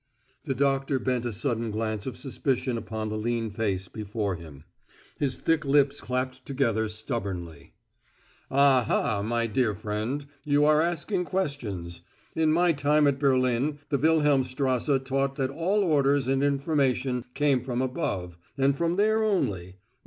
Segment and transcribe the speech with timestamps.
[0.45, 4.63] The doctor bent a sudden glance of suspicion upon the lean face before him.
[5.19, 7.73] His thick lips clapped together stubbornly.
[8.49, 12.01] "Aha, my dear friend; you are asking questions.
[12.33, 17.79] In my time at Berlin the Wilhelmstrasse taught that all orders and information came from
[17.79, 19.75] above and from there only.